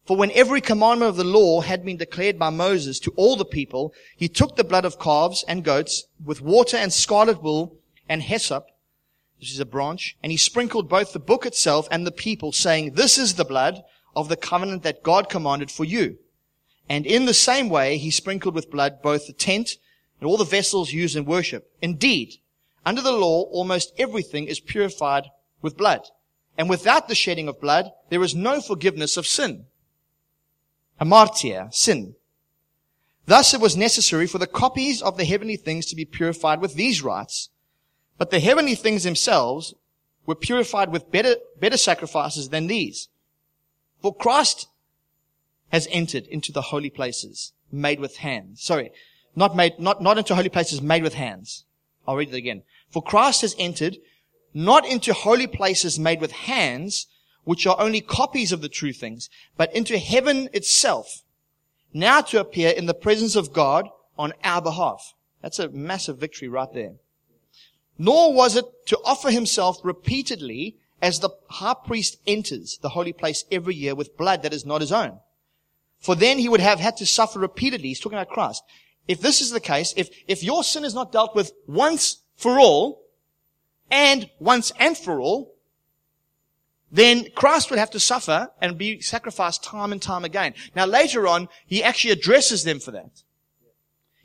[0.05, 3.45] For when every commandment of the law had been declared by Moses to all the
[3.45, 8.23] people, he took the blood of calves and goats with water and scarlet wool and
[8.23, 8.67] hyssop,
[9.39, 12.93] which is a branch, and he sprinkled both the book itself and the people, saying,
[12.93, 13.83] This is the blood
[14.15, 16.17] of the covenant that God commanded for you.
[16.89, 19.77] And in the same way, he sprinkled with blood both the tent
[20.19, 21.71] and all the vessels used in worship.
[21.81, 22.37] Indeed,
[22.83, 25.25] under the law, almost everything is purified
[25.61, 26.01] with blood.
[26.57, 29.67] And without the shedding of blood, there is no forgiveness of sin
[30.99, 32.15] hamartia, sin.
[33.25, 36.73] Thus it was necessary for the copies of the heavenly things to be purified with
[36.73, 37.49] these rites.
[38.17, 39.75] But the heavenly things themselves
[40.25, 43.07] were purified with better, better sacrifices than these.
[44.01, 44.67] For Christ
[45.71, 48.61] has entered into the holy places made with hands.
[48.63, 48.91] Sorry,
[49.35, 51.65] not made, not, not into holy places made with hands.
[52.07, 52.63] I'll read it again.
[52.89, 53.97] For Christ has entered
[54.53, 57.07] not into holy places made with hands,
[57.49, 61.23] which are only copies of the true things, but into heaven itself,
[61.91, 65.15] now to appear in the presence of God on our behalf.
[65.41, 66.97] That's a massive victory right there.
[67.97, 73.43] Nor was it to offer himself repeatedly as the high priest enters the holy place
[73.51, 75.19] every year with blood that is not his own.
[75.97, 77.87] For then he would have had to suffer repeatedly.
[77.87, 78.61] He's talking about Christ.
[79.07, 82.59] If this is the case, if, if your sin is not dealt with once for
[82.59, 83.07] all,
[83.89, 85.55] and once and for all,
[86.91, 90.53] then Christ would have to suffer and be sacrificed time and time again.
[90.75, 93.23] Now later on, he actually addresses them for that.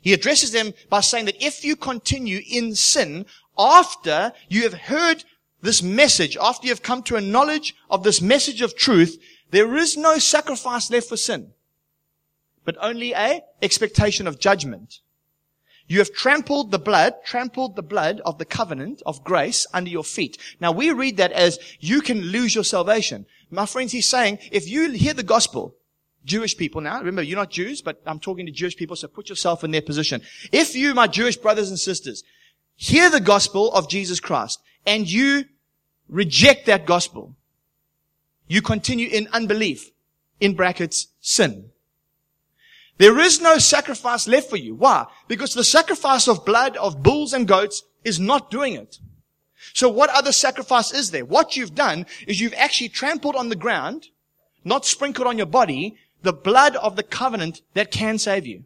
[0.01, 3.25] He addresses them by saying that if you continue in sin
[3.57, 5.23] after you have heard
[5.61, 9.19] this message, after you have come to a knowledge of this message of truth,
[9.51, 11.53] there is no sacrifice left for sin,
[12.63, 14.99] but only a expectation of judgment.
[15.87, 20.03] You have trampled the blood, trampled the blood of the covenant of grace under your
[20.03, 20.37] feet.
[20.59, 23.25] Now we read that as you can lose your salvation.
[23.51, 25.75] My friends, he's saying, if you hear the gospel,
[26.25, 29.29] Jewish people now, remember, you're not Jews, but I'm talking to Jewish people, so put
[29.29, 30.21] yourself in their position.
[30.51, 32.23] If you, my Jewish brothers and sisters,
[32.75, 35.45] hear the gospel of Jesus Christ, and you
[36.09, 37.35] reject that gospel,
[38.47, 39.91] you continue in unbelief,
[40.39, 41.69] in brackets, sin.
[42.97, 44.73] There is no sacrifice left for you.
[44.75, 45.05] Why?
[45.27, 48.99] Because the sacrifice of blood of bulls and goats is not doing it.
[49.73, 51.25] So what other sacrifice is there?
[51.25, 54.07] What you've done is you've actually trampled on the ground,
[54.63, 58.59] not sprinkled on your body, the blood of the covenant that can save you.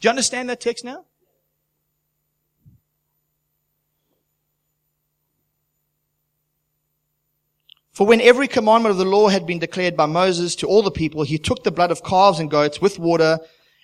[0.00, 1.06] Do you understand that text now?
[7.94, 10.90] For when every commandment of the law had been declared by Moses to all the
[10.90, 13.38] people, he took the blood of calves and goats with water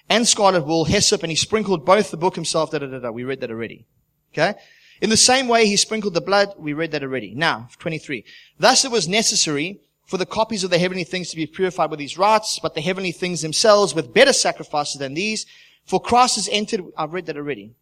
[0.08, 2.72] and scarlet wool, hyssop, and he sprinkled both the book himself.
[2.72, 3.10] Da, da, da, da.
[3.12, 3.86] We read that already.
[4.34, 4.54] Okay?
[5.00, 6.54] In the same way, he sprinkled the blood.
[6.58, 7.34] We read that already.
[7.36, 8.24] Now, 23.
[8.58, 12.00] Thus it was necessary for the copies of the heavenly things to be purified with
[12.00, 15.46] these rites, but the heavenly things themselves with better sacrifices than these.
[15.84, 16.82] For Christ has entered.
[16.98, 17.76] I've read that already.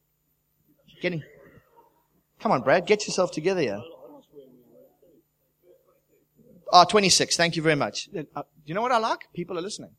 [1.01, 1.23] Getting.
[2.39, 2.87] Come on, Brad.
[2.87, 3.81] Get yourself together here.
[6.73, 7.37] Ah, 26.
[7.37, 8.09] Thank you very much.
[8.35, 9.33] Uh, you know what I like?
[9.33, 9.91] People are listening.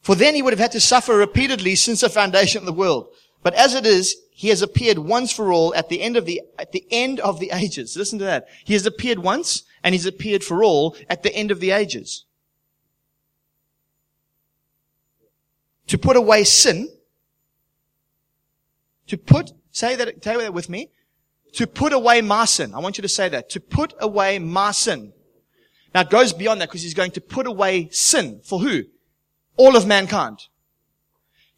[0.00, 3.08] For then he would have had to suffer repeatedly since the foundation of the world.
[3.42, 6.42] But as it is, he has appeared once for all at the end of the,
[6.58, 7.96] at the end of the ages.
[7.96, 8.48] Listen to that.
[8.64, 12.24] He has appeared once and he's appeared for all at the end of the ages.
[15.88, 16.88] To put away sin.
[19.08, 20.90] To put, say that, say that with me.
[21.54, 22.74] To put away my sin.
[22.74, 23.50] I want you to say that.
[23.50, 25.12] To put away my sin.
[25.94, 28.40] Now it goes beyond that because he's going to put away sin.
[28.44, 28.84] For who?
[29.56, 30.38] All of mankind.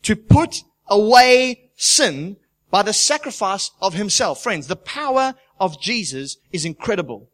[0.05, 2.37] To put away sin
[2.71, 4.43] by the sacrifice of himself.
[4.43, 7.29] Friends, the power of Jesus is incredible.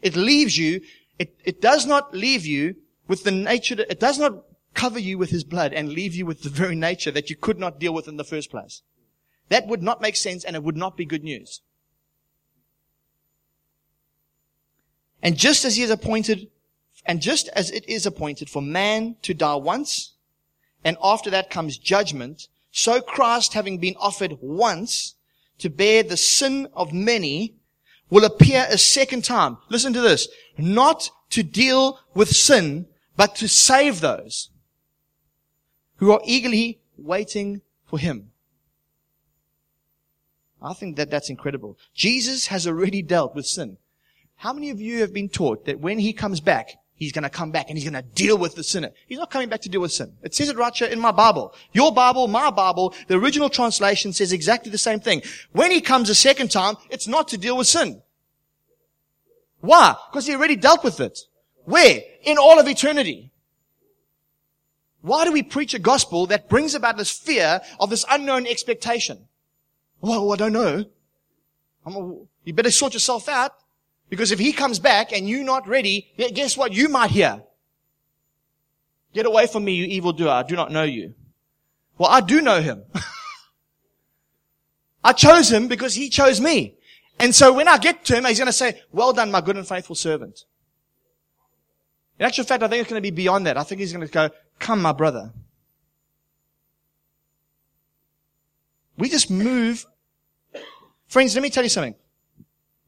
[0.00, 0.80] It leaves you,
[1.18, 2.76] it, it does not leave you
[3.08, 6.42] with the nature, it does not cover you with his blood and leave you with
[6.42, 8.82] the very nature that you could not deal with in the first place.
[9.48, 11.60] That would not make sense and it would not be good news.
[15.22, 16.48] And just as he is appointed,
[17.06, 20.12] and just as it is appointed for man to die once,
[20.84, 25.14] and after that comes judgment, so Christ, having been offered once
[25.58, 27.54] to bear the sin of many,
[28.10, 29.56] will appear a second time.
[29.70, 30.28] Listen to this.
[30.58, 34.50] Not to deal with sin, but to save those
[35.96, 38.30] who are eagerly waiting for him.
[40.64, 41.78] I think that that's incredible.
[41.94, 43.76] Jesus has already dealt with sin.
[44.36, 47.30] How many of you have been taught that when he comes back, He's going to
[47.30, 48.90] come back and he's going to deal with the sinner.
[49.08, 50.16] He's not coming back to deal with sin.
[50.22, 51.52] It says it right here in my Bible.
[51.72, 55.22] Your Bible, my Bible, the original translation says exactly the same thing.
[55.52, 58.00] When he comes a second time, it's not to deal with sin.
[59.60, 59.96] Why?
[60.10, 61.18] Because he already dealt with it.
[61.64, 62.00] Where?
[62.22, 63.32] In all of eternity.
[65.00, 69.26] Why do we preach a gospel that brings about this fear of this unknown expectation?
[70.04, 70.84] Well, I don't know.
[71.86, 72.14] A,
[72.44, 73.52] you better sort yourself out.
[74.10, 76.74] Because if he comes back and you're not ready, guess what?
[76.74, 77.42] You might hear.
[79.14, 80.28] Get away from me, you evildoer.
[80.28, 81.14] I do not know you.
[81.96, 82.82] Well, I do know him.
[85.04, 86.74] I chose him because he chose me.
[87.18, 89.56] And so when I get to him, he's going to say, well done, my good
[89.56, 90.44] and faithful servant.
[92.18, 93.56] In actual fact, I think it's going to be beyond that.
[93.56, 95.32] I think he's going to go, come, my brother.
[98.98, 99.86] We just move.
[101.06, 101.94] Friends, let me tell you something.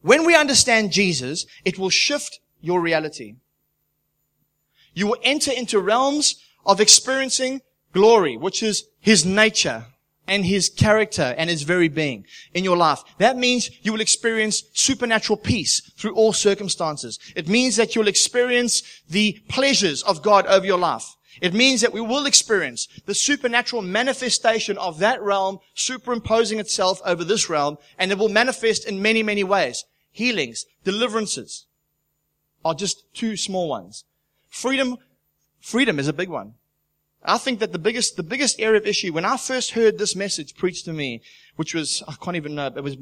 [0.02, 3.36] When we understand Jesus, it will shift your reality.
[4.94, 7.60] You will enter into realms of experiencing
[7.92, 9.86] glory, which is His nature
[10.28, 12.24] and His character and His very being
[12.54, 13.02] in your life.
[13.18, 17.18] That means you will experience supernatural peace through all circumstances.
[17.34, 21.15] It means that you'll experience the pleasures of God over your life.
[21.40, 27.24] It means that we will experience the supernatural manifestation of that realm superimposing itself over
[27.24, 29.84] this realm, and it will manifest in many, many ways
[30.16, 31.66] healings, deliverances
[32.64, 34.04] are just two small ones.
[34.48, 34.96] Freedom,
[35.60, 36.54] freedom is a big one.
[37.22, 40.16] I think that the biggest, the biggest area of issue, when I first heard this
[40.16, 41.20] message preached to me,
[41.56, 42.96] which was, I can't even know, it was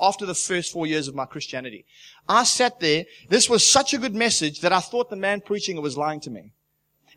[0.00, 1.84] after the first four years of my Christianity.
[2.28, 5.76] I sat there, this was such a good message that I thought the man preaching
[5.76, 6.52] it was lying to me.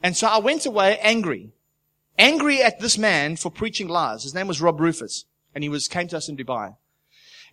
[0.03, 1.51] And so I went away angry.
[2.17, 4.23] Angry at this man for preaching lies.
[4.23, 5.25] His name was Rob Rufus.
[5.53, 6.75] And he was, came to us in Dubai.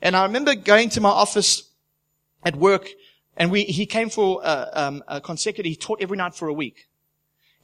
[0.01, 1.71] And I remember going to my office
[2.45, 2.91] at work,
[3.37, 6.53] and we, he came for a, um, a consecutive, he taught every night for a
[6.53, 6.89] week.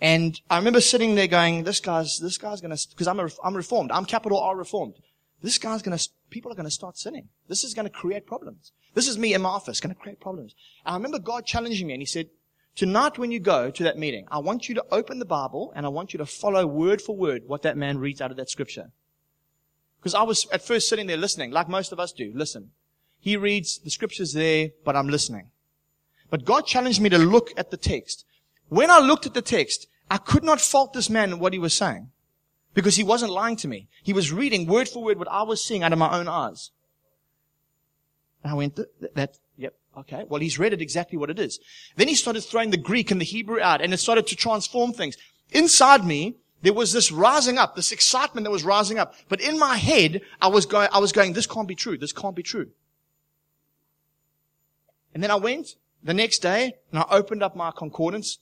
[0.01, 3.57] And I remember sitting there going, this guy's, this guy's gonna, cause I'm, a, I'm
[3.57, 3.91] reformed.
[3.91, 4.95] I'm capital R reformed.
[5.43, 5.99] This guy's gonna,
[6.31, 7.29] people are gonna start sinning.
[7.49, 8.73] This is gonna create problems.
[8.95, 10.55] This is me in my office, gonna create problems.
[10.87, 12.29] And I remember God challenging me and he said,
[12.74, 15.85] tonight when you go to that meeting, I want you to open the Bible and
[15.87, 18.50] I want you to follow word for word what that man reads out of that
[18.50, 18.90] scripture.
[20.00, 22.33] Because I was at first sitting there listening, like most of us do.
[22.35, 22.70] Listen.
[23.20, 25.50] He reads the scriptures there, but I'm listening.
[26.31, 28.24] But God challenged me to look at the text.
[28.68, 31.74] When I looked at the text, I could not fault this man what he was
[31.74, 32.11] saying.
[32.74, 33.88] Because he wasn't lying to me.
[34.02, 36.70] He was reading word for word what I was seeing out of my own eyes.
[38.44, 38.78] And I went,
[39.14, 39.38] that,
[39.99, 40.25] okay.
[40.29, 41.59] Well, he's read it exactly what it is.
[41.97, 44.92] Then he started throwing the Greek and the Hebrew out and it started to transform
[44.92, 45.17] things.
[45.51, 49.15] Inside me, there was this rising up, this excitement that was rising up.
[49.29, 51.96] But in my head, I was going, I was going, this can't be true.
[51.96, 52.71] This can't be true.
[55.15, 58.38] And then I went the next day and I opened up my concordance.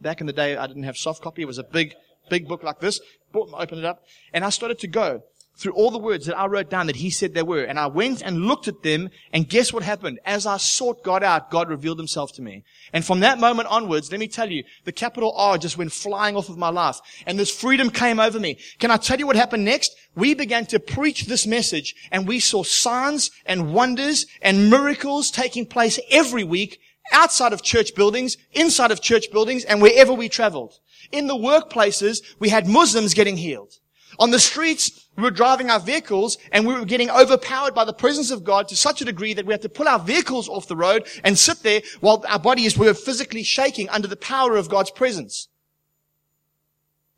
[0.00, 1.42] Back in the day, I didn't have soft copy.
[1.42, 1.94] It was a big,
[2.28, 3.00] big book like this.
[3.34, 5.22] Opened it up and I started to go
[5.56, 7.62] through all the words that I wrote down that he said there were.
[7.62, 10.18] And I went and looked at them and guess what happened?
[10.24, 12.64] As I sought God out, God revealed himself to me.
[12.92, 16.36] And from that moment onwards, let me tell you, the capital R just went flying
[16.36, 18.58] off of my life and this freedom came over me.
[18.78, 19.94] Can I tell you what happened next?
[20.16, 25.66] We began to preach this message and we saw signs and wonders and miracles taking
[25.66, 26.80] place every week
[27.12, 30.78] outside of church buildings, inside of church buildings and wherever we traveled.
[31.12, 33.74] In the workplaces, we had Muslims getting healed.
[34.18, 37.92] On the streets, we were driving our vehicles and we were getting overpowered by the
[37.92, 40.66] presence of God to such a degree that we had to pull our vehicles off
[40.66, 44.68] the road and sit there while our bodies were physically shaking under the power of
[44.68, 45.48] God's presence.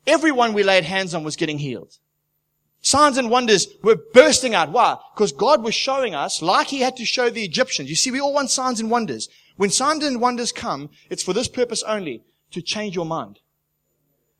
[0.05, 1.97] Everyone we laid hands on was getting healed.
[2.81, 4.71] Signs and wonders were bursting out.
[4.71, 4.97] Why?
[5.13, 7.89] Because God was showing us, like He had to show the Egyptians.
[7.89, 9.27] You see, we all want signs and wonders.
[9.57, 13.39] When signs and wonders come, it's for this purpose only, to change your mind.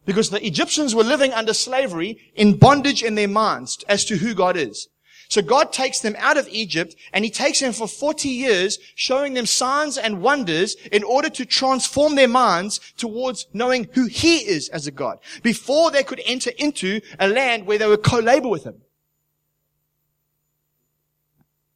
[0.07, 4.33] Because the Egyptians were living under slavery in bondage in their minds as to who
[4.33, 4.87] God is.
[5.29, 9.33] So God takes them out of Egypt and he takes them for 40 years showing
[9.33, 14.69] them signs and wonders in order to transform their minds towards knowing who he is
[14.69, 18.63] as a God before they could enter into a land where they would co-labor with
[18.63, 18.75] him.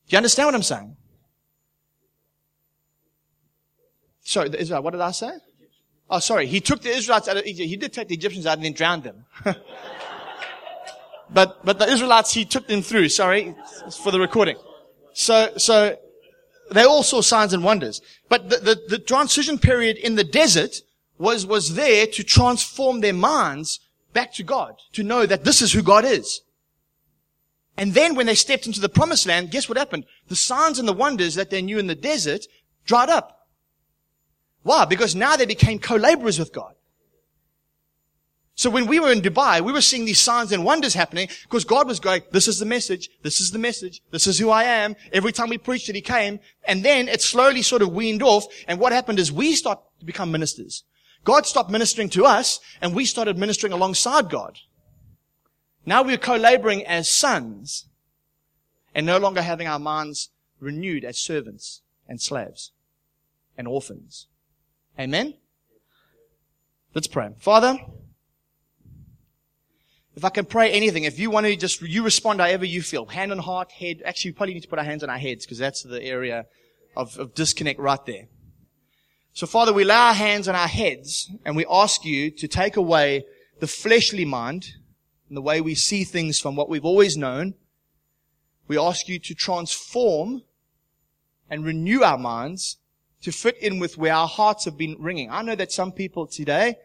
[0.07, 0.95] Do you understand what I'm saying?
[4.21, 5.31] Sorry, Israel, what did I say?
[6.11, 6.45] Oh, sorry.
[6.45, 7.69] He took the Israelites out of Egypt.
[7.69, 9.25] He did take the Egyptians out and then drowned them.
[11.33, 13.07] but, but the Israelites, he took them through.
[13.07, 13.55] Sorry.
[14.03, 14.57] for the recording.
[15.13, 15.97] So, so
[16.69, 18.01] they all saw signs and wonders.
[18.27, 20.81] But the, the, the transition period in the desert
[21.17, 23.79] was, was there to transform their minds
[24.11, 26.41] back to God, to know that this is who God is.
[27.77, 30.05] And then when they stepped into the promised land, guess what happened?
[30.27, 32.47] The signs and the wonders that they knew in the desert
[32.85, 33.40] dried up.
[34.63, 34.85] Why?
[34.85, 36.75] Because now they became co-laborers with God.
[38.55, 41.65] So when we were in Dubai, we were seeing these signs and wonders happening because
[41.65, 44.65] God was going, this is the message, this is the message, this is who I
[44.65, 44.95] am.
[45.11, 46.39] Every time we preached it, He came.
[46.67, 48.45] And then it slowly sort of weaned off.
[48.67, 50.83] And what happened is we start to become ministers.
[51.23, 54.59] God stopped ministering to us and we started ministering alongside God.
[55.85, 57.87] Now we're co-laboring as sons
[58.93, 62.71] and no longer having our minds renewed as servants and slaves
[63.57, 64.27] and orphans.
[64.99, 65.33] Amen?
[66.93, 67.29] Let's pray.
[67.39, 67.77] Father,
[70.15, 73.05] if I can pray anything, if you want to just, you respond however you feel.
[73.05, 74.01] Hand on heart, head.
[74.03, 76.45] Actually, we probably need to put our hands on our heads because that's the area
[76.95, 78.27] of, of disconnect right there.
[79.33, 82.75] So Father, we lay our hands on our heads and we ask you to take
[82.75, 83.23] away
[83.59, 84.73] the fleshly mind
[85.29, 87.53] and the way we see things from what we've always known.
[88.67, 90.43] We ask you to transform
[91.49, 92.77] and renew our minds
[93.21, 95.29] to fit in with where our hearts have been ringing.
[95.29, 96.77] I know that some people today,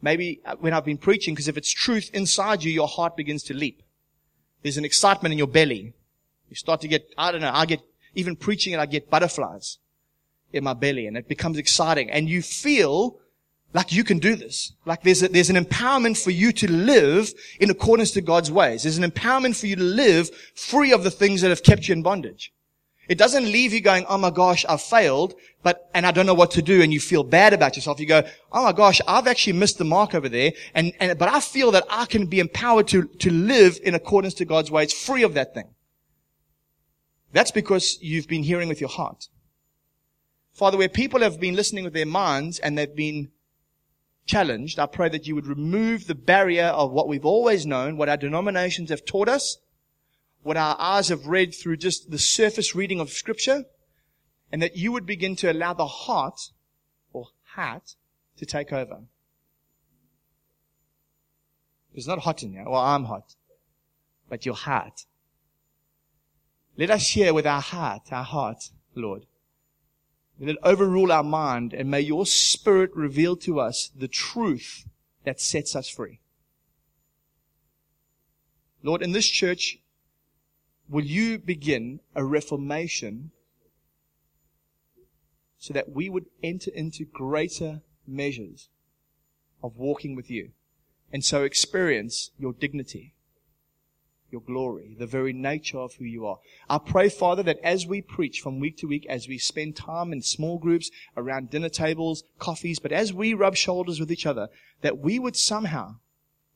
[0.00, 3.54] maybe when I've been preaching, because if it's truth inside you, your heart begins to
[3.54, 3.82] leap.
[4.62, 5.92] There's an excitement in your belly.
[6.48, 7.80] You start to get, I don't know, I get,
[8.14, 9.78] even preaching it, I get butterflies
[10.52, 13.18] in my belly and it becomes exciting and you feel
[13.74, 14.72] like you can do this.
[14.86, 18.82] Like there's a, there's an empowerment for you to live in accordance to God's ways.
[18.82, 21.92] There's an empowerment for you to live free of the things that have kept you
[21.92, 22.52] in bondage.
[23.08, 26.34] It doesn't leave you going, oh my gosh, I've failed, but, and I don't know
[26.34, 27.98] what to do, and you feel bad about yourself.
[27.98, 31.28] You go, oh my gosh, I've actually missed the mark over there, and, and, but
[31.30, 34.92] I feel that I can be empowered to, to live in accordance to God's ways,
[34.92, 35.70] free of that thing.
[37.32, 39.28] That's because you've been hearing with your heart.
[40.52, 43.30] Father, where people have been listening with their minds and they've been
[44.26, 48.08] challenged, I pray that you would remove the barrier of what we've always known, what
[48.08, 49.58] our denominations have taught us,
[50.42, 53.64] what our eyes have read through just the surface reading of scripture,
[54.50, 56.40] and that you would begin to allow the heart
[57.12, 57.94] or heart
[58.36, 59.02] to take over.
[61.94, 62.64] It's not hot in here.
[62.64, 63.34] Well, I'm hot.
[64.28, 65.04] But your heart.
[66.76, 69.26] Let us share with our heart, our heart, Lord.
[70.38, 74.86] Let it overrule our mind and may your spirit reveal to us the truth
[75.24, 76.20] that sets us free.
[78.84, 79.78] Lord, in this church,
[80.88, 83.30] will you begin a reformation
[85.58, 88.68] so that we would enter into greater measures
[89.62, 90.50] of walking with you
[91.12, 93.14] and so experience your dignity,
[94.30, 96.38] your glory, the very nature of who you are.
[96.70, 100.12] I pray, Father, that as we preach from week to week, as we spend time
[100.12, 104.48] in small groups around dinner tables, coffees, but as we rub shoulders with each other,
[104.82, 105.96] that we would somehow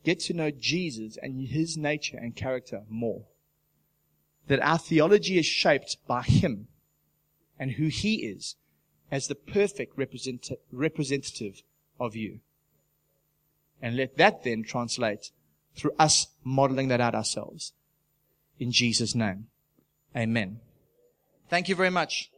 [0.04, 3.26] get to know Jesus and his nature and character more
[4.48, 6.68] that our theology is shaped by Him
[7.58, 8.56] and who He is
[9.10, 11.62] as the perfect represent- representative
[12.00, 12.40] of you.
[13.80, 15.30] And let that then translate
[15.74, 17.72] through us modeling that out ourselves.
[18.58, 19.48] in Jesus' name.
[20.16, 20.60] Amen.
[21.48, 22.30] Thank you very much.